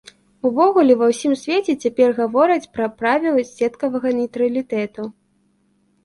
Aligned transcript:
Увогуле 0.49 0.93
ва 0.99 1.07
ўсім 1.09 1.33
свеце 1.41 1.73
цяпер 1.83 2.15
гавораць 2.19 2.71
пра 2.77 2.87
правілы 3.01 3.43
сеткавага 3.49 4.09
нейтралітэту. 4.21 5.03